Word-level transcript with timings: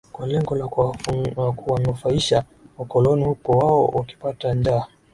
kwa 0.11 0.27
lengo 0.27 0.55
la 0.55 0.67
kuwanufaisha 1.51 2.43
wakoloni 2.77 3.23
huku 3.25 3.57
wao 3.57 3.85
wakipata 3.85 4.53
njaa 4.53 4.85